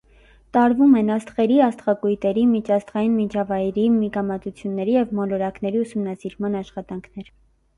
Տարվում 0.55 0.93
են 1.01 1.11
աստղերի, 1.15 1.59
աստղակույտերի, 1.65 2.45
միջաստղային 2.53 3.13
միջավայրի, 3.19 3.85
միգամածությունների 3.99 4.97
և 4.97 5.15
մոլորակների 5.21 5.83
ուսումնասիրման 5.85 6.59
աշխատանքներ։ 6.63 7.31